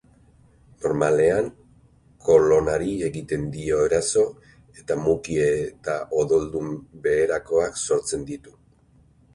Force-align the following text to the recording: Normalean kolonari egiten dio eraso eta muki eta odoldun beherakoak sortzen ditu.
Normalean 0.85 1.51
kolonari 2.29 2.95
egiten 3.09 3.43
dio 3.59 3.83
eraso 3.91 4.25
eta 4.81 4.99
muki 5.03 5.39
eta 5.51 6.01
odoldun 6.25 6.75
beherakoak 7.07 7.81
sortzen 7.87 8.27
ditu. 8.33 8.59